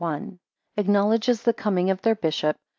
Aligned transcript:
1 0.01 0.39
Acknowledges 0.77 1.43
the 1.43 1.53
coming 1.53 1.91
of 1.91 2.01
their 2.01 2.15
bishop. 2.15 2.55